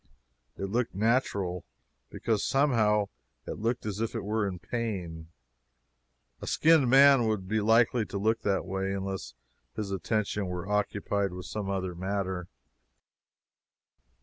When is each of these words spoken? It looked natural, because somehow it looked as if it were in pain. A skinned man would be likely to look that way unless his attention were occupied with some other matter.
It 0.57 0.63
looked 0.65 0.95
natural, 0.95 1.63
because 2.09 2.43
somehow 2.43 3.09
it 3.45 3.59
looked 3.59 3.85
as 3.85 4.01
if 4.01 4.15
it 4.15 4.23
were 4.23 4.47
in 4.47 4.57
pain. 4.57 5.27
A 6.41 6.47
skinned 6.47 6.89
man 6.89 7.27
would 7.27 7.47
be 7.47 7.61
likely 7.61 8.03
to 8.07 8.17
look 8.17 8.41
that 8.41 8.65
way 8.65 8.93
unless 8.93 9.35
his 9.75 9.91
attention 9.91 10.47
were 10.47 10.67
occupied 10.67 11.33
with 11.33 11.45
some 11.45 11.69
other 11.69 11.93
matter. 11.93 12.47